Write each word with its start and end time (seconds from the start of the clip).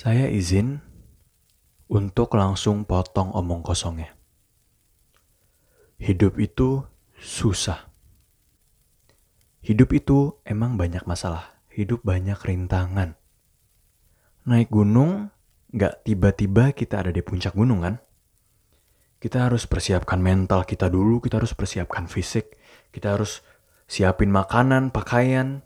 Saya 0.00 0.32
izin 0.32 0.80
untuk 1.92 2.32
langsung 2.32 2.88
potong 2.88 3.36
omong 3.36 3.60
kosongnya. 3.60 4.16
Hidup 6.00 6.40
itu 6.40 6.88
susah. 7.20 7.92
Hidup 9.60 9.92
itu 9.92 10.40
emang 10.48 10.80
banyak 10.80 11.04
masalah. 11.04 11.52
Hidup 11.68 12.00
banyak 12.00 12.40
rintangan. 12.40 13.12
Naik 14.48 14.72
gunung, 14.72 15.36
nggak 15.68 16.08
tiba-tiba 16.08 16.72
kita 16.72 17.04
ada 17.04 17.12
di 17.12 17.20
puncak 17.20 17.52
gunung 17.52 17.84
kan? 17.84 18.00
Kita 19.20 19.52
harus 19.52 19.68
persiapkan 19.68 20.16
mental 20.16 20.64
kita 20.64 20.88
dulu, 20.88 21.20
kita 21.20 21.36
harus 21.36 21.52
persiapkan 21.52 22.08
fisik, 22.08 22.56
kita 22.88 23.20
harus 23.20 23.44
siapin 23.84 24.32
makanan, 24.32 24.96
pakaian. 24.96 25.60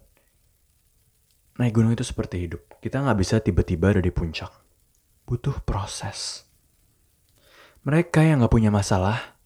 Naik 1.55 1.71
gunung 1.71 1.95
itu 1.95 2.03
seperti 2.03 2.51
hidup. 2.51 2.83
Kita 2.83 2.99
nggak 2.99 3.19
bisa 3.19 3.39
tiba-tiba 3.39 3.95
ada 3.95 4.03
di 4.03 4.11
puncak. 4.11 4.51
Butuh 5.23 5.63
proses. 5.63 6.43
Mereka 7.87 8.27
yang 8.27 8.43
nggak 8.43 8.51
punya 8.51 8.75
masalah, 8.75 9.39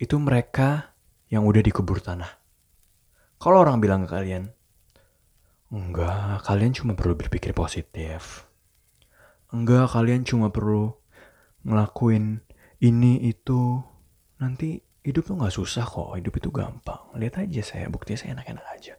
itu 0.00 0.16
mereka 0.16 0.96
yang 1.28 1.44
udah 1.44 1.60
dikubur 1.60 2.00
tanah. 2.00 2.32
Kalau 3.36 3.60
orang 3.60 3.76
bilang 3.82 4.06
ke 4.06 4.14
kalian, 4.14 4.48
enggak, 5.68 6.44
kalian 6.48 6.72
cuma 6.72 6.92
perlu 6.96 7.18
berpikir 7.18 7.52
positif. 7.52 8.48
Enggak, 9.50 9.90
kalian 9.90 10.22
cuma 10.22 10.48
perlu 10.48 10.92
ngelakuin 11.66 12.40
ini 12.80 13.20
itu. 13.26 13.82
Nanti 14.40 14.80
hidup 15.04 15.28
tuh 15.28 15.36
nggak 15.36 15.52
susah 15.52 15.84
kok, 15.84 16.16
hidup 16.16 16.36
itu 16.36 16.48
gampang. 16.48 17.12
Lihat 17.16 17.44
aja 17.44 17.62
saya, 17.64 17.90
buktinya 17.92 18.16
saya 18.16 18.38
enak-enak 18.38 18.66
aja. 18.70 18.94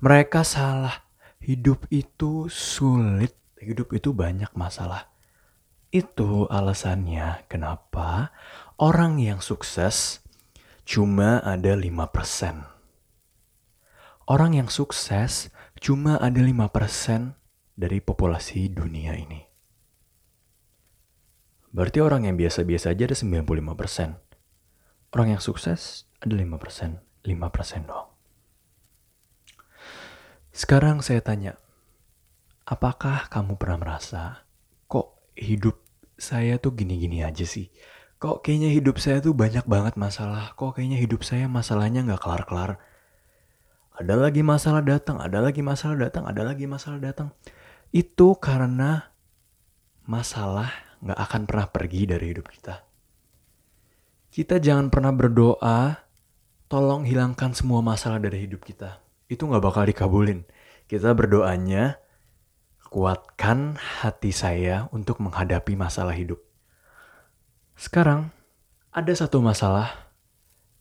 Mereka 0.00 0.40
salah. 0.46 1.07
Hidup 1.38 1.86
itu 1.88 2.50
sulit, 2.50 3.34
hidup 3.58 3.94
itu 3.94 4.10
banyak 4.10 4.50
masalah. 4.58 5.10
Itu 5.88 6.44
alasannya 6.52 7.48
kenapa 7.48 8.34
orang 8.76 9.22
yang 9.22 9.40
sukses 9.40 10.20
cuma 10.84 11.40
ada 11.40 11.72
5%. 11.72 12.68
Orang 14.28 14.52
yang 14.52 14.68
sukses 14.68 15.48
cuma 15.80 16.20
ada 16.20 16.40
5% 16.42 17.38
dari 17.78 18.02
populasi 18.02 18.68
dunia 18.68 19.16
ini. 19.16 19.48
Berarti 21.72 22.02
orang 22.02 22.26
yang 22.26 22.36
biasa-biasa 22.36 22.92
aja 22.92 23.08
ada 23.08 23.16
95%. 23.16 24.18
Orang 25.14 25.28
yang 25.32 25.40
sukses 25.40 26.04
ada 26.20 26.34
5%. 26.34 27.00
5% 27.24 27.88
doang. 27.88 28.17
Sekarang 30.58 30.98
saya 31.06 31.22
tanya, 31.22 31.54
apakah 32.66 33.30
kamu 33.30 33.54
pernah 33.54 33.78
merasa 33.78 34.42
kok 34.90 35.30
hidup 35.38 35.78
saya 36.18 36.58
tuh 36.58 36.74
gini-gini 36.74 37.22
aja 37.22 37.46
sih? 37.46 37.70
kok 38.18 38.42
kayaknya 38.42 38.74
hidup 38.74 38.98
saya 38.98 39.22
tuh 39.22 39.30
banyak 39.30 39.62
banget 39.70 39.94
masalah. 39.94 40.52
Kok 40.58 40.74
kayaknya 40.74 40.98
hidup 40.98 41.22
saya 41.22 41.46
masalahnya 41.46 42.02
nggak 42.02 42.18
kelar-kelar. 42.18 42.82
Ada 43.98 44.14
lagi 44.14 44.42
masalah 44.42 44.82
datang, 44.82 45.22
ada 45.22 45.38
lagi 45.38 45.62
masalah 45.62 45.94
datang, 45.98 46.26
ada 46.26 46.42
lagi 46.42 46.66
masalah 46.66 46.98
datang. 46.98 47.30
Itu 47.94 48.34
karena 48.38 49.14
masalah 50.06 50.70
nggak 50.98 51.18
akan 51.18 51.42
pernah 51.46 51.66
pergi 51.70 52.10
dari 52.10 52.26
hidup 52.34 52.46
kita. 52.50 52.82
Kita 54.34 54.58
jangan 54.58 54.90
pernah 54.90 55.14
berdoa, 55.14 56.02
tolong 56.66 57.06
hilangkan 57.06 57.54
semua 57.54 57.82
masalah 57.82 58.18
dari 58.18 58.46
hidup 58.46 58.66
kita. 58.66 59.07
Itu 59.28 59.44
nggak 59.44 59.64
bakal 59.64 59.84
dikabulin. 59.84 60.48
Kita 60.88 61.12
berdoanya, 61.12 62.00
kuatkan 62.88 63.76
hati 63.76 64.32
saya 64.32 64.88
untuk 64.88 65.20
menghadapi 65.20 65.76
masalah 65.76 66.16
hidup. 66.16 66.40
Sekarang 67.76 68.32
ada 68.90 69.12
satu 69.12 69.44
masalah 69.44 70.10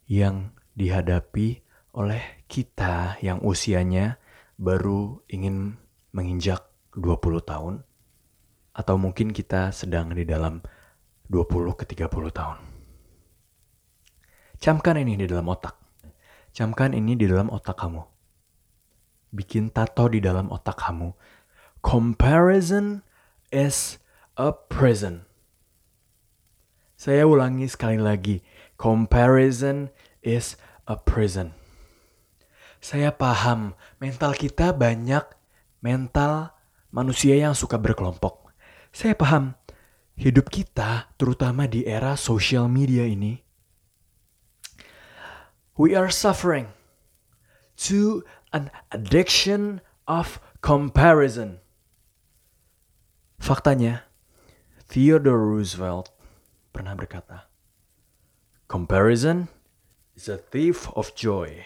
yang 0.07 0.55
dihadapi 0.79 1.61
oleh 1.91 2.23
kita 2.47 3.19
yang 3.19 3.43
usianya 3.43 4.15
baru 4.55 5.21
ingin 5.27 5.75
menginjak 6.15 6.63
20 6.95 7.43
tahun 7.43 7.75
atau 8.73 8.95
mungkin 8.95 9.35
kita 9.35 9.75
sedang 9.75 10.15
di 10.15 10.23
dalam 10.23 10.63
20 11.27 11.75
ke 11.75 11.83
30 11.83 12.31
tahun. 12.31 12.57
Camkan 14.57 14.97
ini 14.97 15.19
di 15.19 15.25
dalam 15.29 15.45
otak. 15.51 15.75
Camkan 16.55 16.95
ini 16.95 17.13
di 17.13 17.29
dalam 17.29 17.53
otak 17.53 17.77
kamu. 17.77 18.16
Bikin 19.31 19.71
tato 19.71 20.07
di 20.07 20.23
dalam 20.23 20.49
otak 20.49 20.79
kamu. 20.79 21.11
Comparison 21.83 23.03
is 23.53 23.99
a 24.35 24.51
prison. 24.51 25.27
Saya 26.97 27.29
ulangi 27.29 27.69
sekali 27.69 28.01
lagi. 28.01 28.41
Comparison 28.75 29.93
is 30.25 30.57
a 30.89 30.97
prison. 30.97 31.53
Saya 32.81 33.13
paham 33.13 33.73
mental 34.01 34.33
kita 34.33 34.73
banyak 34.73 35.25
mental 35.81 36.53
manusia 36.89 37.37
yang 37.37 37.53
suka 37.53 37.77
berkelompok. 37.77 38.49
Saya 38.89 39.13
paham 39.13 39.53
hidup 40.17 40.49
kita 40.49 41.13
terutama 41.21 41.69
di 41.69 41.85
era 41.85 42.17
social 42.17 42.65
media 42.65 43.05
ini. 43.05 43.45
We 45.77 45.93
are 45.93 46.09
suffering 46.09 46.73
to 47.85 48.25
an 48.53 48.71
addiction 48.91 49.81
of 50.07 50.39
comparison. 50.61 51.59
Faktanya, 53.41 54.01
Theodore 54.87 55.37
Roosevelt 55.37 56.11
pernah 56.73 56.95
berkata, 56.95 57.47
Comparison 58.67 59.47
is 60.15 60.27
a 60.27 60.37
thief 60.37 60.89
of 60.95 61.15
joy. 61.15 61.63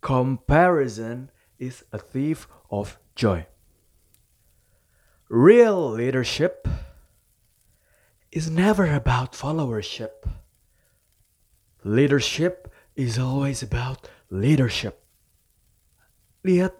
Comparison 0.00 1.30
is 1.58 1.84
a 1.92 1.98
thief 1.98 2.46
of 2.70 2.98
joy. 3.14 3.46
Real 5.28 5.90
leadership 5.90 6.68
is 8.32 8.50
never 8.50 8.86
about 8.86 9.32
followership. 9.32 10.28
Leadership 11.84 12.72
is 12.96 13.18
always 13.18 13.62
about 13.62 14.08
leadership. 14.30 15.07
Lihat 16.48 16.72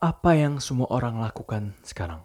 apa 0.00 0.32
yang 0.32 0.56
semua 0.56 0.88
orang 0.88 1.20
lakukan 1.20 1.76
sekarang. 1.84 2.24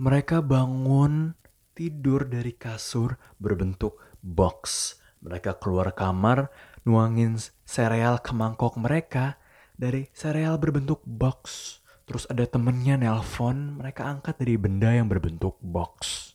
Mereka 0.00 0.40
bangun 0.40 1.36
tidur 1.76 2.24
dari 2.24 2.56
kasur 2.56 3.20
berbentuk 3.36 4.00
box. 4.24 4.96
Mereka 5.20 5.60
keluar 5.60 5.92
kamar, 5.92 6.48
nuangin 6.88 7.36
sereal 7.68 8.24
ke 8.24 8.32
mangkok 8.32 8.80
mereka 8.80 9.36
dari 9.76 10.08
sereal 10.16 10.56
berbentuk 10.56 11.04
box. 11.04 11.76
Terus 12.08 12.24
ada 12.32 12.48
temennya 12.48 12.96
nelpon, 12.96 13.76
mereka 13.76 14.08
angkat 14.08 14.40
dari 14.40 14.56
benda 14.56 14.96
yang 14.96 15.12
berbentuk 15.12 15.60
box. 15.60 16.32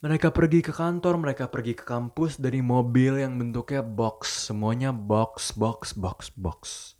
Mereka 0.00 0.32
pergi 0.32 0.64
ke 0.64 0.72
kantor, 0.72 1.20
mereka 1.20 1.52
pergi 1.52 1.76
ke 1.76 1.84
kampus 1.84 2.40
dari 2.40 2.64
mobil 2.64 3.20
yang 3.20 3.36
bentuknya 3.36 3.84
box. 3.84 4.48
Semuanya 4.48 4.88
box, 4.88 5.52
box, 5.52 5.92
box, 5.92 6.32
box. 6.32 6.97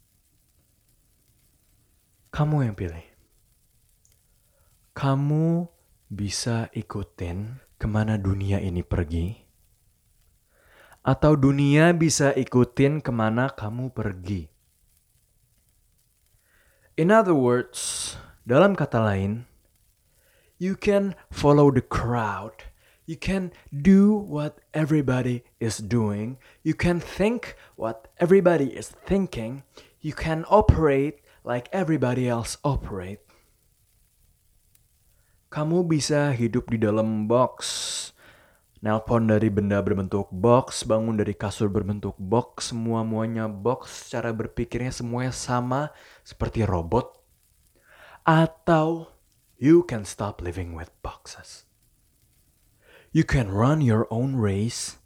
Kamu 2.28 2.60
yang 2.60 2.76
pilih. 2.76 3.06
Kamu 4.92 5.64
bisa 6.12 6.68
ikutin 6.76 7.60
ke 7.80 7.86
mana 7.88 8.20
dunia 8.20 8.60
ini 8.60 8.84
pergi, 8.84 9.32
atau 11.06 11.38
dunia 11.38 11.94
bisa 11.96 12.36
ikutin 12.36 13.00
ke 13.00 13.08
mana 13.08 13.48
kamu 13.48 13.94
pergi. 13.94 14.50
In 16.98 17.14
other 17.14 17.32
words, 17.32 18.12
dalam 18.42 18.74
kata 18.74 18.98
lain, 18.98 19.46
you 20.58 20.74
can 20.74 21.14
follow 21.30 21.70
the 21.70 21.84
crowd. 21.84 22.66
You 23.08 23.16
can 23.16 23.56
do 23.70 24.12
what 24.12 24.60
everybody 24.76 25.46
is 25.62 25.80
doing. 25.80 26.36
You 26.60 26.76
can 26.76 27.00
think 27.00 27.56
what 27.80 28.12
everybody 28.20 28.74
is 28.76 28.92
thinking. 28.92 29.64
You 30.04 30.12
can 30.12 30.44
operate 30.50 31.24
like 31.48 31.72
everybody 31.72 32.28
else 32.28 32.60
operate. 32.60 33.24
Kamu 35.48 35.88
bisa 35.88 36.28
hidup 36.36 36.68
di 36.68 36.76
dalam 36.76 37.24
box, 37.24 37.64
nelpon 38.84 39.32
dari 39.32 39.48
benda 39.48 39.80
berbentuk 39.80 40.28
box, 40.28 40.84
bangun 40.84 41.16
dari 41.16 41.32
kasur 41.32 41.72
berbentuk 41.72 42.20
box, 42.20 42.76
semua-muanya 42.76 43.48
box, 43.48 44.12
cara 44.12 44.28
berpikirnya 44.36 44.92
semuanya 44.92 45.32
sama 45.32 45.88
seperti 46.20 46.68
robot. 46.68 47.16
Atau 48.28 49.08
you 49.56 49.88
can 49.88 50.04
stop 50.04 50.44
living 50.44 50.76
with 50.76 50.92
boxes. 51.00 51.64
You 53.08 53.24
can 53.24 53.48
run 53.48 53.80
your 53.80 54.04
own 54.12 54.36
race. 54.36 55.00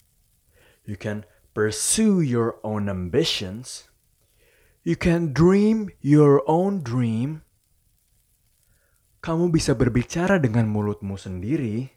You 0.82 0.98
can 0.98 1.22
pursue 1.54 2.18
your 2.18 2.58
own 2.66 2.90
ambitions. 2.90 3.91
You 4.82 4.98
can 4.98 5.30
dream 5.30 5.94
your 6.02 6.42
own 6.50 6.82
dream 6.82 7.46
Kamu 9.22 9.54
bisa 9.54 9.78
berbicara 9.78 10.42
dengan 10.42 10.66
mulutmu 10.66 11.14
sendiri. 11.14 11.94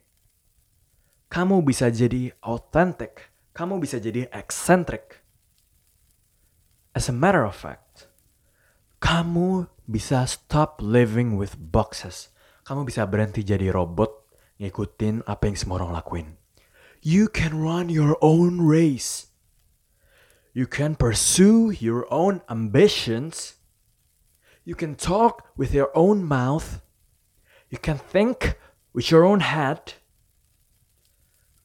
Kamu 1.26 1.66
bisa 1.66 1.90
jadi 1.90 2.30
authentic. 2.46 3.34
Kamu 3.50 3.82
bisa 3.82 3.98
jadi 3.98 4.30
eccentric. 4.30 5.26
As 6.94 7.10
a 7.10 7.16
matter 7.18 7.42
of 7.42 7.58
fact, 7.58 8.14
kamu 9.02 9.66
bisa 9.90 10.22
stop 10.30 10.78
living 10.86 11.34
with 11.34 11.58
boxes. 11.58 12.30
Kamu 12.62 12.86
bisa 12.86 13.10
berhenti 13.10 13.42
jadi 13.42 13.74
robot 13.74 14.30
ngikutin 14.62 15.26
apa 15.26 15.50
yang 15.50 15.58
semua 15.58 15.82
orang 15.82 15.98
lakuin. 15.98 16.28
You 17.02 17.26
can 17.26 17.58
run 17.58 17.90
your 17.90 18.22
own 18.22 18.62
race. 18.62 19.34
You 20.56 20.64
can 20.64 20.96
pursue 20.96 21.76
your 21.76 22.08
own 22.08 22.40
ambitions. 22.48 23.60
You 24.64 24.72
can 24.72 24.96
talk 24.96 25.52
with 25.60 25.76
your 25.76 25.92
own 25.92 26.24
mouth. 26.24 26.80
You 27.68 27.76
can 27.76 28.00
think 28.00 28.56
with 28.96 29.12
your 29.12 29.28
own 29.28 29.44
head. 29.44 30.00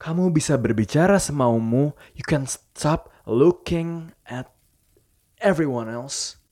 Kamu 0.02 0.34
bisa 0.34 0.58
berbicara 0.58 1.22
semaumu. 1.22 1.94
You 2.19 2.26
can 2.26 2.50
stop 2.50 3.14
looking 3.31 4.10
at 4.26 4.50
everyone 5.38 5.87
else. 5.87 6.42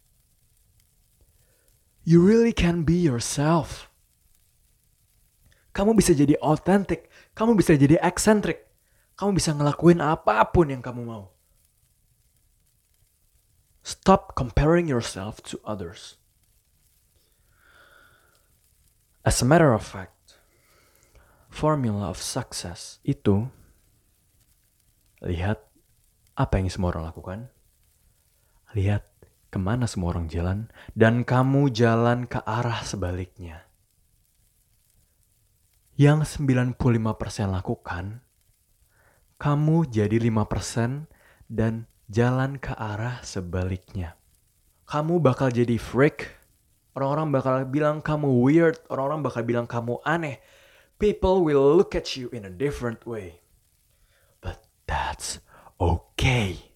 You 2.07 2.23
really 2.23 2.55
can 2.55 2.87
be 2.87 3.03
yourself. 3.03 3.91
Kamu 5.75 5.99
bisa 5.99 6.15
jadi 6.15 6.39
authentic. 6.39 7.11
Kamu 7.35 7.59
bisa 7.59 7.75
jadi 7.75 7.99
eccentric. 7.99 8.63
Kamu 9.19 9.35
bisa 9.35 9.51
ngelakuin 9.51 9.99
apa 9.99 10.39
pun 10.55 10.71
yang 10.71 10.87
kamu 10.87 11.03
mau. 11.03 11.38
Stop 13.89 14.37
comparing 14.37 14.85
yourself 14.85 15.41
to 15.49 15.57
others. 15.65 16.21
As 19.25 19.41
a 19.41 19.49
matter 19.49 19.73
of 19.73 19.81
fact, 19.81 20.37
formula 21.49 22.13
of 22.13 22.21
success 22.21 23.01
itu 23.01 23.49
lihat 25.25 25.65
apa 26.37 26.61
yang 26.61 26.69
semua 26.69 26.93
orang 26.93 27.09
lakukan, 27.09 27.41
lihat 28.77 29.09
ke 29.49 29.57
mana 29.57 29.89
semua 29.89 30.13
orang 30.13 30.29
jalan, 30.29 30.69
dan 30.93 31.25
kamu 31.25 31.73
jalan 31.73 32.29
ke 32.29 32.45
arah 32.45 32.85
sebaliknya. 32.85 33.65
Yang 35.97 36.37
95% 36.45 36.77
lakukan, 37.49 38.21
kamu 39.41 39.89
jadi 39.89 40.21
5% 40.29 41.09
dan 41.49 41.89
jalan 42.09 42.57
ke 42.57 42.73
arah 42.73 43.21
sebaliknya. 43.21 44.17
Kamu 44.89 45.21
bakal 45.21 45.53
jadi 45.53 45.77
freak, 45.77 46.33
orang-orang 46.97 47.29
bakal 47.29 47.55
bilang 47.69 48.01
kamu 48.01 48.41
weird, 48.41 48.81
orang-orang 48.89 49.21
bakal 49.21 49.43
bilang 49.45 49.67
kamu 49.69 50.01
aneh. 50.03 50.41
People 50.99 51.47
will 51.47 51.77
look 51.79 51.95
at 51.95 52.19
you 52.19 52.27
in 52.35 52.43
a 52.43 52.51
different 52.51 53.07
way. 53.07 53.45
But 54.43 54.67
that's 54.89 55.39
okay. 55.79 56.75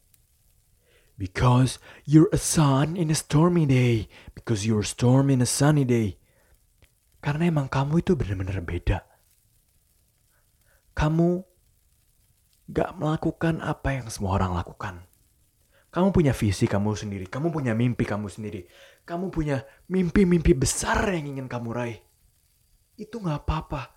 Because 1.19 1.83
you're 2.07 2.31
a 2.31 2.39
sun 2.39 2.95
in 2.95 3.11
a 3.11 3.19
stormy 3.19 3.67
day. 3.67 4.07
Because 4.39 4.63
you're 4.63 4.87
a 4.87 4.87
storm 4.87 5.27
in 5.27 5.43
a 5.43 5.49
sunny 5.49 5.83
day. 5.83 6.23
Karena 7.19 7.51
emang 7.51 7.67
kamu 7.67 8.03
itu 8.07 8.15
benar-benar 8.15 8.63
beda. 8.63 8.99
Kamu 10.95 11.43
gak 12.71 12.95
melakukan 12.95 13.59
apa 13.59 13.99
yang 13.99 14.07
semua 14.07 14.39
orang 14.39 14.55
lakukan. 14.55 15.03
Kamu 15.93 16.09
punya 16.09 16.33
visi 16.33 16.65
kamu 16.65 16.97
sendiri. 16.97 17.29
Kamu 17.29 17.53
punya 17.53 17.77
mimpi 17.77 18.09
kamu 18.09 18.33
sendiri. 18.33 18.65
Kamu 19.05 19.29
punya 19.29 19.61
mimpi-mimpi 19.93 20.57
besar 20.57 21.05
yang 21.13 21.37
ingin 21.37 21.53
kamu 21.53 21.69
raih. 21.69 22.01
Itu 22.97 23.21
gak 23.21 23.45
apa-apa. 23.45 23.93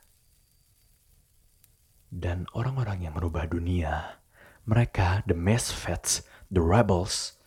Dan 2.11 2.51
orang-orang 2.51 3.07
yang 3.07 3.15
merubah 3.15 3.47
dunia, 3.47 4.19
mereka, 4.67 5.23
the 5.23 5.35
misfits, 5.35 6.27
the 6.51 6.59
rebels, 6.59 7.39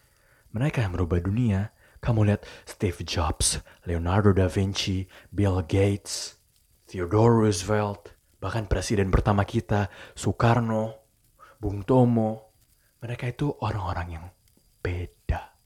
mereka 0.48 0.80
yang 0.80 0.96
merubah 0.96 1.20
dunia. 1.20 1.76
Kamu 2.00 2.24
lihat 2.30 2.48
Steve 2.64 3.04
Jobs, 3.04 3.60
Leonardo 3.84 4.32
da 4.32 4.48
Vinci, 4.48 5.04
Bill 5.28 5.60
Gates, 5.66 6.40
Theodore 6.88 7.44
Roosevelt, 7.44 8.16
bahkan 8.40 8.64
presiden 8.64 9.12
pertama 9.12 9.44
kita, 9.44 9.92
Soekarno, 10.16 11.04
Bung 11.60 11.84
Tomo. 11.84 12.54
Mereka 13.02 13.34
itu 13.34 13.50
orang-orang 13.60 14.08
yang 14.08 14.24
beda. 14.82 15.56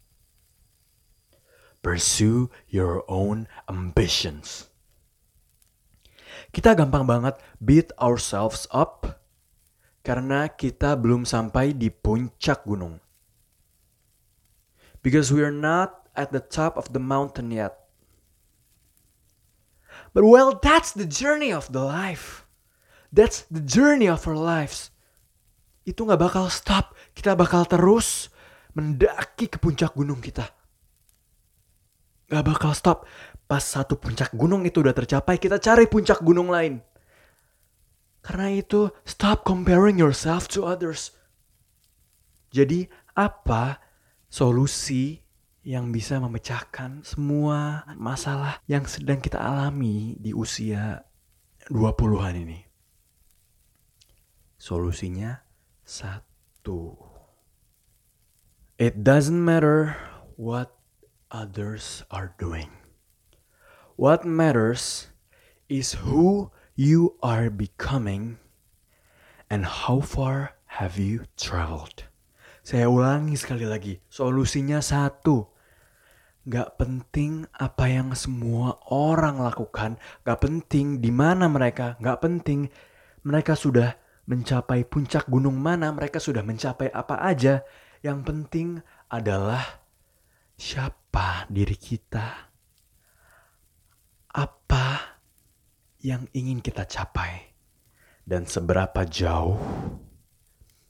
Pursue 1.83 2.51
your 2.71 3.03
own 3.11 3.51
ambitions. 3.67 4.71
Kita 6.53 6.77
gampang 6.77 7.09
banget 7.09 7.41
beat 7.59 7.91
ourselves 7.99 8.69
up 8.71 9.19
karena 10.07 10.51
kita 10.51 10.95
belum 10.99 11.27
sampai 11.27 11.73
di 11.75 11.89
puncak 11.89 12.63
gunung. 12.69 13.01
Because 15.03 15.35
we 15.35 15.43
are 15.43 15.55
not 15.55 16.07
at 16.15 16.31
the 16.31 16.43
top 16.43 16.79
of 16.79 16.95
the 16.95 17.03
mountain 17.03 17.51
yet. 17.51 17.83
But 20.15 20.29
well, 20.29 20.55
that's 20.61 20.93
the 20.93 21.09
journey 21.09 21.51
of 21.51 21.73
the 21.73 21.83
life. 21.83 22.47
That's 23.13 23.45
the 23.49 23.61
journey 23.61 24.09
of 24.09 24.25
our 24.25 24.39
lives. 24.39 24.93
Itu 25.85 26.07
gak 26.07 26.21
bakal 26.21 26.49
stop. 26.49 26.95
Kita 27.13 27.35
bakal 27.35 27.67
terus 27.67 28.32
mendaki 28.73 29.49
ke 29.49 29.61
puncak 29.61 29.93
gunung 29.93 30.21
kita. 30.21 30.49
Gak 32.33 32.45
bakal 32.49 32.73
stop. 32.73 33.05
Pas 33.45 33.61
satu 33.61 34.01
puncak 34.01 34.33
gunung 34.33 34.65
itu 34.65 34.81
udah 34.81 34.97
tercapai, 34.97 35.37
kita 35.37 35.61
cari 35.61 35.85
puncak 35.85 36.25
gunung 36.25 36.49
lain. 36.49 36.81
Karena 38.25 38.49
itu, 38.55 38.89
stop 39.05 39.45
comparing 39.45 40.01
yourself 40.01 40.49
to 40.49 40.65
others. 40.65 41.13
Jadi, 42.49 42.89
apa 43.13 43.83
solusi 44.33 45.21
yang 45.61 45.93
bisa 45.93 46.17
memecahkan 46.17 47.05
semua 47.05 47.85
masalah 48.01 48.63
yang 48.65 48.89
sedang 48.89 49.21
kita 49.21 49.37
alami 49.37 50.17
di 50.17 50.33
usia 50.33 51.05
20-an 51.69 52.35
ini? 52.41 52.61
Solusinya 54.57 55.43
satu. 55.85 57.12
It 58.83 59.07
doesn't 59.07 59.39
matter 59.39 59.95
what 60.35 60.75
others 61.31 62.03
are 62.11 62.35
doing. 62.35 62.67
What 63.95 64.27
matters 64.27 65.07
is 65.71 66.03
who 66.03 66.51
you 66.75 67.15
are 67.23 67.47
becoming 67.47 68.43
and 69.47 69.63
how 69.63 70.03
far 70.03 70.59
have 70.83 70.99
you 70.99 71.31
traveled. 71.39 72.11
Saya 72.67 72.91
ulangi 72.91 73.39
sekali 73.39 73.71
lagi, 73.71 74.03
solusinya 74.11 74.83
satu. 74.83 75.47
Gak 76.51 76.75
penting 76.75 77.47
apa 77.55 77.87
yang 77.87 78.19
semua 78.19 78.83
orang 78.91 79.39
lakukan, 79.39 79.95
gak 80.27 80.43
penting 80.43 80.99
di 80.99 81.15
mana 81.15 81.47
mereka, 81.47 81.95
gak 82.03 82.19
penting 82.19 82.67
mereka 83.23 83.55
sudah 83.55 83.95
mencapai 84.27 84.83
puncak 84.83 85.31
gunung 85.31 85.55
mana, 85.55 85.95
mereka 85.95 86.19
sudah 86.19 86.43
mencapai 86.43 86.91
apa 86.91 87.23
aja. 87.23 87.63
Yang 88.03 88.19
penting 88.27 88.69
adalah 89.07 89.63
siapa 90.59 91.47
diri 91.47 91.79
kita 91.79 92.51
apa 94.35 94.87
yang 96.03 96.27
ingin 96.35 96.59
kita 96.59 96.83
capai 96.83 97.55
dan 98.27 98.43
seberapa 98.43 99.07
jauh 99.07 99.55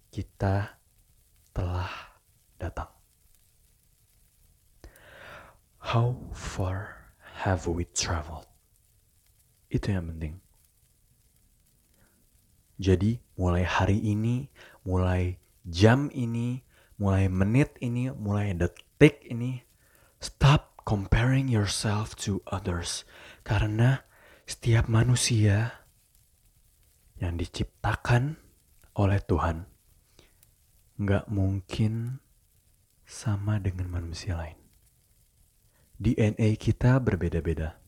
kita 0.09 0.81
telah 1.53 1.93
datang. 2.57 2.89
How 5.85 6.17
far 6.33 7.13
have 7.45 7.69
we 7.69 7.85
traveled? 7.93 8.49
Itu 9.69 9.93
yang 9.93 10.09
penting. 10.17 10.41
Jadi 12.81 13.21
mulai 13.37 13.69
hari 13.69 14.01
ini, 14.01 14.49
mulai 14.89 15.37
jam 15.69 16.09
ini, 16.17 16.65
mulai 17.03 17.27
menit 17.27 17.75
ini, 17.83 18.15
mulai 18.15 18.55
detik 18.55 19.27
ini, 19.27 19.67
stop 20.23 20.79
comparing 20.87 21.51
yourself 21.51 22.15
to 22.15 22.39
others. 22.47 23.03
Karena 23.43 24.07
setiap 24.47 24.87
manusia 24.87 25.83
yang 27.19 27.35
diciptakan 27.35 28.39
oleh 28.95 29.19
Tuhan 29.19 29.67
nggak 31.03 31.27
mungkin 31.27 32.23
sama 33.03 33.59
dengan 33.59 33.91
manusia 33.91 34.39
lain. 34.39 34.59
DNA 35.99 36.55
kita 36.55 37.03
berbeda-beda. 37.03 37.83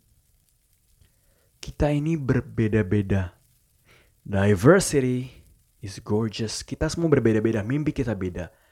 Kita 1.62 1.94
ini 1.94 2.18
berbeda-beda. 2.18 3.30
Diversity 4.26 5.30
is 5.82 6.02
gorgeous. 6.02 6.66
Kita 6.66 6.90
semua 6.90 7.14
berbeda-beda, 7.14 7.62
mimpi 7.62 7.94
kita 7.94 8.12
beda. 8.18 8.63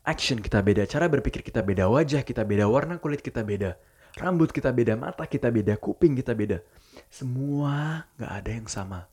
Action 0.00 0.40
kita 0.40 0.64
beda, 0.64 0.88
cara 0.88 1.12
berpikir 1.12 1.44
kita 1.44 1.60
beda, 1.60 1.86
wajah 1.92 2.24
kita 2.24 2.42
beda, 2.48 2.64
warna 2.66 2.96
kulit 2.96 3.20
kita 3.20 3.44
beda. 3.44 3.76
Rambut 4.16 4.50
kita 4.50 4.74
beda, 4.74 4.98
mata 4.98 5.22
kita 5.28 5.52
beda, 5.52 5.78
kuping 5.78 6.18
kita 6.18 6.34
beda. 6.34 6.64
Semua 7.12 8.08
nggak 8.18 8.32
ada 8.32 8.50
yang 8.50 8.66
sama. 8.66 9.06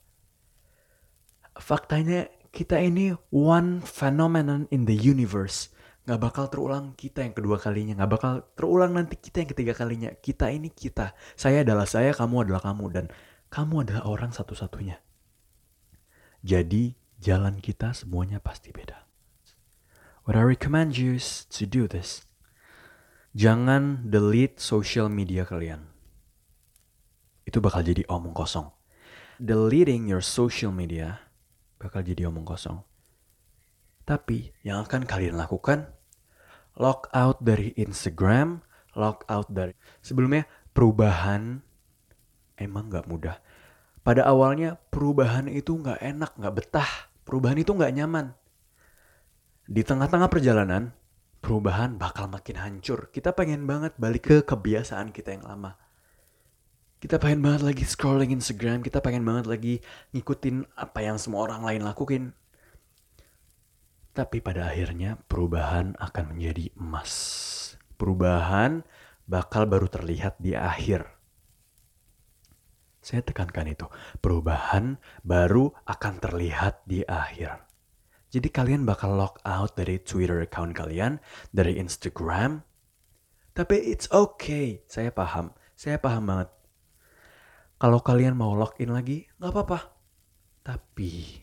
Faktanya 1.58 2.32
kita 2.50 2.82
ini 2.82 3.14
one 3.30 3.84
phenomenon 3.84 4.66
in 4.74 4.90
the 4.90 4.96
universe. 4.96 5.70
Nggak 6.08 6.22
bakal 6.24 6.46
terulang 6.48 6.96
kita 6.96 7.22
yang 7.22 7.36
kedua 7.36 7.60
kalinya. 7.60 8.00
Nggak 8.00 8.12
bakal 8.16 8.34
terulang 8.56 8.96
nanti 8.96 9.20
kita 9.20 9.44
yang 9.44 9.50
ketiga 9.52 9.74
kalinya. 9.76 10.10
Kita 10.16 10.48
ini 10.50 10.72
kita. 10.72 11.14
Saya 11.36 11.68
adalah 11.68 11.86
saya, 11.86 12.16
kamu 12.16 12.48
adalah 12.48 12.64
kamu. 12.64 12.86
Dan 12.90 13.06
kamu 13.52 13.84
adalah 13.84 14.08
orang 14.08 14.32
satu-satunya. 14.32 14.98
Jadi 16.42 16.96
jalan 17.20 17.60
kita 17.60 17.92
semuanya 17.92 18.40
pasti 18.40 18.72
beda. 18.72 19.07
What 20.28 20.36
I 20.36 20.44
recommend 20.44 21.00
you 21.00 21.16
to 21.56 21.64
do 21.64 21.88
this. 21.88 22.28
Jangan 23.32 24.12
delete 24.12 24.60
social 24.60 25.08
media 25.08 25.48
kalian. 25.48 25.88
Itu 27.48 27.64
bakal 27.64 27.88
jadi 27.88 28.04
omong 28.12 28.36
kosong. 28.36 28.68
Deleting 29.40 30.12
your 30.12 30.20
social 30.20 30.76
media 30.76 31.24
bakal 31.80 32.04
jadi 32.04 32.28
omong 32.28 32.44
kosong. 32.44 32.84
Tapi 34.04 34.52
yang 34.68 34.84
akan 34.84 35.08
kalian 35.08 35.40
lakukan, 35.40 35.96
log 36.76 37.08
out 37.16 37.40
dari 37.40 37.72
Instagram, 37.80 38.60
log 39.00 39.24
out 39.32 39.48
dari... 39.48 39.80
Sebelumnya 40.04 40.44
perubahan 40.76 41.64
emang 42.60 42.92
gak 42.92 43.08
mudah. 43.08 43.40
Pada 44.04 44.28
awalnya 44.28 44.76
perubahan 44.92 45.48
itu 45.48 45.72
gak 45.80 46.04
enak, 46.04 46.36
gak 46.36 46.52
betah. 46.52 46.92
Perubahan 47.24 47.64
itu 47.64 47.72
gak 47.72 47.96
nyaman. 47.96 48.36
Di 49.68 49.84
tengah-tengah 49.84 50.32
perjalanan, 50.32 50.96
perubahan 51.44 52.00
bakal 52.00 52.32
makin 52.32 52.56
hancur. 52.56 53.12
Kita 53.12 53.36
pengen 53.36 53.68
banget 53.68 54.00
balik 54.00 54.32
ke 54.32 54.38
kebiasaan 54.48 55.12
kita 55.12 55.36
yang 55.36 55.44
lama. 55.44 55.76
Kita 57.04 57.20
pengen 57.20 57.44
banget 57.44 57.62
lagi 57.68 57.84
scrolling 57.84 58.32
Instagram, 58.32 58.80
kita 58.82 59.04
pengen 59.04 59.28
banget 59.28 59.46
lagi 59.46 59.84
ngikutin 60.16 60.66
apa 60.80 61.00
yang 61.04 61.20
semua 61.20 61.46
orang 61.46 61.68
lain 61.68 61.84
lakuin. 61.84 62.32
Tapi 64.16 64.42
pada 64.42 64.72
akhirnya 64.72 65.20
perubahan 65.28 65.94
akan 66.00 66.34
menjadi 66.34 66.74
emas. 66.80 67.14
Perubahan 68.00 68.82
bakal 69.28 69.68
baru 69.68 69.92
terlihat 69.92 70.40
di 70.40 70.56
akhir. 70.56 71.06
Saya 73.04 73.20
tekankan 73.20 73.68
itu. 73.68 73.86
Perubahan 74.24 74.98
baru 75.22 75.76
akan 75.86 76.14
terlihat 76.18 76.82
di 76.88 77.06
akhir. 77.06 77.67
Jadi 78.28 78.52
kalian 78.52 78.84
bakal 78.84 79.16
log 79.16 79.40
out 79.48 79.80
dari 79.80 80.04
Twitter 80.04 80.44
account 80.44 80.76
kalian, 80.76 81.24
dari 81.56 81.80
Instagram. 81.80 82.64
Tapi 83.56 83.76
it's 83.88 84.12
okay. 84.12 84.84
Saya 84.86 85.16
paham. 85.16 85.56
Saya 85.74 85.98
paham 85.98 86.28
banget. 86.28 86.50
Kalau 87.78 88.02
kalian 88.04 88.36
mau 88.36 88.58
login 88.58 88.92
lagi, 88.92 89.30
nggak 89.40 89.52
apa-apa. 89.54 89.80
Tapi 90.66 91.40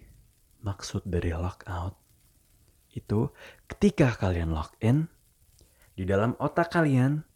maksud 0.61 1.09
dari 1.09 1.33
log 1.33 1.61
out 1.65 1.97
itu 2.95 3.31
ketika 3.67 4.15
kalian 4.15 4.55
login, 4.55 5.11
di 5.95 6.07
dalam 6.07 6.39
otak 6.39 6.75
kalian 6.75 7.27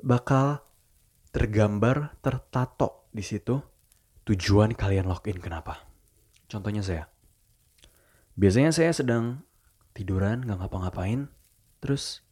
bakal 0.00 0.64
tergambar, 1.32 2.16
tertato 2.24 3.08
di 3.12 3.24
situ 3.24 3.60
tujuan 4.24 4.72
kalian 4.76 5.08
login 5.08 5.40
kenapa. 5.40 5.84
Contohnya 6.48 6.84
saya. 6.84 7.11
Biasanya 8.32 8.72
saya 8.72 8.92
sedang 8.96 9.44
tiduran, 9.92 10.44
gak 10.48 10.56
ngapa-ngapain, 10.56 11.28
terus 11.84 12.24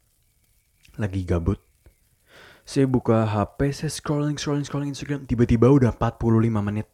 lagi 0.97 1.21
gabut. 1.21 1.61
Saya 2.65 2.89
buka 2.89 3.25
HP, 3.25 3.73
saya 3.73 3.91
scrolling, 3.93 4.37
scrolling, 4.37 4.65
scrolling 4.65 4.91
Instagram, 4.93 5.29
tiba-tiba 5.29 5.69
udah 5.69 5.93
45 5.93 6.61
menit. 6.61 6.89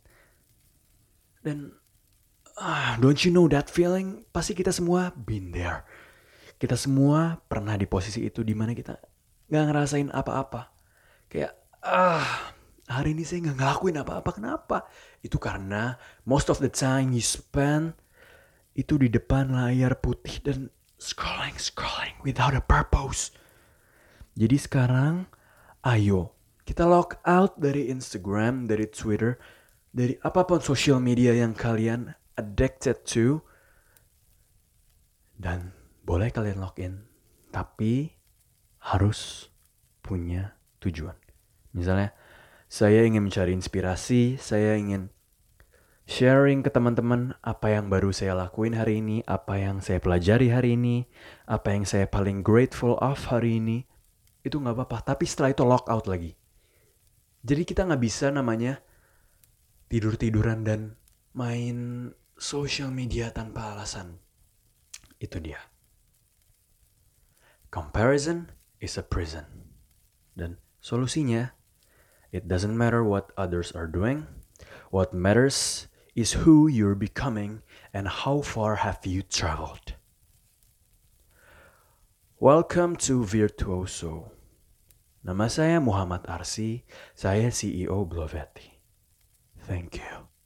Dan, 1.44 1.72
ah, 2.60 3.00
don't 3.00 3.24
you 3.24 3.32
know 3.32 3.48
that 3.48 3.72
feeling? 3.72 4.28
Pasti 4.36 4.52
kita 4.52 4.76
semua 4.76 5.16
been 5.16 5.56
there. 5.56 5.88
Kita 6.58 6.76
semua 6.76 7.40
pernah 7.46 7.78
di 7.78 7.86
posisi 7.86 8.26
itu 8.26 8.42
di 8.44 8.58
mana 8.58 8.76
kita 8.76 9.00
gak 9.48 9.64
ngerasain 9.72 10.12
apa-apa. 10.12 10.74
Kayak, 11.32 11.56
ah, 11.84 12.56
hari 12.88 13.16
ini 13.16 13.24
saya 13.28 13.48
nggak 13.48 13.58
ngelakuin 13.60 14.00
apa-apa. 14.04 14.30
Kenapa? 14.36 14.78
Itu 15.24 15.38
karena 15.38 16.00
most 16.24 16.48
of 16.48 16.60
the 16.60 16.72
time 16.72 17.12
you 17.16 17.24
spend 17.24 17.96
itu 18.77 19.01
di 19.01 19.10
depan 19.10 19.50
layar 19.50 19.98
putih 19.98 20.38
dan 20.46 20.69
scrolling, 21.01 21.57
scrolling 21.57 22.13
without 22.22 22.53
a 22.53 22.62
purpose. 22.62 23.34
Jadi 24.38 24.57
sekarang, 24.62 25.25
ayo 25.81 26.38
kita 26.62 26.86
log 26.86 27.17
out 27.25 27.57
dari 27.57 27.89
Instagram, 27.89 28.69
dari 28.69 28.86
Twitter, 28.86 29.41
dari 29.89 30.13
apa 30.22 30.46
pun 30.46 30.62
social 30.62 31.01
media 31.01 31.34
yang 31.34 31.57
kalian 31.57 32.13
addicted 32.38 33.01
to. 33.01 33.41
Dan 35.34 35.74
boleh 36.05 36.29
kalian 36.29 36.62
login, 36.62 37.01
tapi 37.50 38.13
harus 38.93 39.50
punya 40.05 40.53
tujuan. 40.81 41.17
Misalnya, 41.74 42.13
saya 42.69 43.05
ingin 43.05 43.25
mencari 43.25 43.53
inspirasi, 43.57 44.38
saya 44.38 44.77
ingin 44.77 45.10
sharing 46.08 46.64
ke 46.64 46.72
teman-teman 46.72 47.36
apa 47.44 47.76
yang 47.76 47.92
baru 47.92 48.16
saya 48.16 48.34
lakuin 48.34 48.74
hari 48.74 49.04
ini, 49.04 49.22
apa 49.28 49.60
yang 49.60 49.84
saya 49.84 50.00
pelajari 50.00 50.50
hari 50.50 50.80
ini, 50.80 51.06
apa 51.46 51.76
yang 51.76 51.84
saya 51.84 52.08
paling 52.08 52.42
grateful 52.42 52.96
of 53.04 53.28
hari 53.28 53.60
ini. 53.60 53.84
Itu 54.42 54.64
nggak 54.64 54.80
apa-apa, 54.80 55.14
tapi 55.14 55.28
setelah 55.28 55.52
itu 55.52 55.68
lock 55.68 55.92
out 55.92 56.08
lagi. 56.08 56.34
Jadi 57.44 57.68
kita 57.68 57.84
nggak 57.84 58.02
bisa 58.02 58.32
namanya 58.32 58.80
tidur-tiduran 59.92 60.64
dan 60.64 60.96
main 61.36 62.10
social 62.40 62.90
media 62.90 63.36
tanpa 63.36 63.76
alasan. 63.76 64.24
Itu 65.20 65.44
dia. 65.44 65.60
Comparison 67.68 68.48
is 68.80 68.96
a 68.96 69.04
prison. 69.04 69.76
Dan 70.38 70.56
solusinya 70.80 71.58
It 72.32 72.48
doesn't 72.48 72.76
matter 72.76 73.04
what 73.04 73.32
others 73.40 73.72
are 73.72 73.88
doing. 73.88 74.28
What 74.92 75.16
matters 75.16 75.88
is 76.17 76.33
who 76.33 76.65
you're 76.67 76.95
becoming 76.95 77.62
and 77.93 78.07
how 78.07 78.41
far 78.41 78.77
have 78.77 78.97
you 79.05 79.21
traveled. 79.21 79.93
Welcome 82.39 82.95
to 83.05 83.21
Virtuoso. 83.24 84.31
Nama 85.21 85.45
saya 85.45 85.77
Muhammad 85.77 86.25
Arsi, 86.25 86.81
saya 87.13 87.53
CEO 87.53 88.01
Blovetti. 88.09 88.81
Thank 89.69 90.01
you. 90.01 90.37